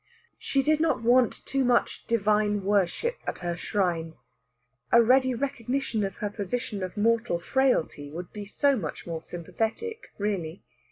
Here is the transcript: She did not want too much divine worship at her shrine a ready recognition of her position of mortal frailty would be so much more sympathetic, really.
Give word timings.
She 0.39 0.63
did 0.63 0.79
not 0.79 1.03
want 1.03 1.31
too 1.45 1.63
much 1.63 2.07
divine 2.07 2.63
worship 2.63 3.19
at 3.27 3.37
her 3.45 3.55
shrine 3.55 4.15
a 4.91 4.99
ready 5.03 5.35
recognition 5.35 6.03
of 6.03 6.15
her 6.15 6.29
position 6.31 6.81
of 6.81 6.97
mortal 6.97 7.37
frailty 7.37 8.09
would 8.09 8.33
be 8.33 8.47
so 8.47 8.75
much 8.75 9.05
more 9.05 9.21
sympathetic, 9.21 10.11
really. 10.17 10.63